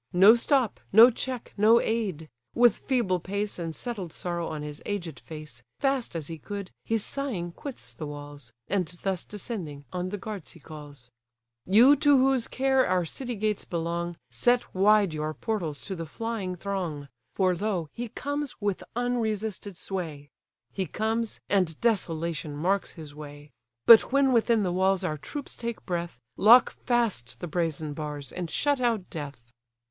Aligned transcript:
No 0.13 0.33
stop, 0.33 0.79
no 0.91 1.11
check, 1.11 1.53
no 1.57 1.79
aid! 1.79 2.27
With 2.55 2.75
feeble 2.75 3.19
pace, 3.19 3.59
And 3.59 3.75
settled 3.75 4.11
sorrow 4.11 4.47
on 4.47 4.63
his 4.63 4.81
aged 4.83 5.19
face, 5.19 5.61
Fast 5.77 6.15
as 6.15 6.25
he 6.25 6.39
could, 6.39 6.71
he 6.83 6.97
sighing 6.97 7.51
quits 7.51 7.93
the 7.93 8.07
walls; 8.07 8.51
And 8.67 8.87
thus 9.03 9.23
descending, 9.23 9.85
on 9.93 10.09
the 10.09 10.17
guards 10.17 10.53
he 10.53 10.59
calls: 10.59 11.11
"You 11.67 11.95
to 11.97 12.17
whose 12.17 12.47
care 12.47 12.87
our 12.87 13.05
city 13.05 13.35
gates 13.35 13.63
belong, 13.63 14.17
Set 14.31 14.73
wide 14.73 15.13
your 15.13 15.35
portals 15.35 15.79
to 15.81 15.95
the 15.95 16.07
flying 16.07 16.55
throng: 16.55 17.07
For 17.35 17.55
lo! 17.55 17.87
he 17.93 18.07
comes, 18.09 18.59
with 18.59 18.83
unresisted 18.95 19.77
sway; 19.77 20.29
He 20.73 20.87
comes, 20.87 21.39
and 21.47 21.79
desolation 21.79 22.55
marks 22.57 22.93
his 22.93 23.13
way! 23.13 23.51
But 23.85 24.11
when 24.11 24.33
within 24.33 24.63
the 24.63 24.73
walls 24.73 25.03
our 25.03 25.19
troops 25.19 25.55
take 25.55 25.85
breath, 25.85 26.19
Lock 26.37 26.71
fast 26.71 27.39
the 27.39 27.45
brazen 27.45 27.93
bars, 27.93 28.31
and 28.31 28.49
shut 28.49 28.81
out 28.81 29.07
death." 29.11 29.53